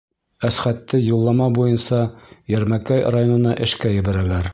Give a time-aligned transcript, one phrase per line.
[0.47, 1.99] Әсхәтте юллама буйынса
[2.55, 4.49] Йәрмәкәй районына эшкә ебәрәләр.